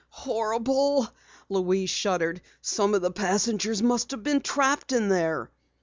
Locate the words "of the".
2.95-3.11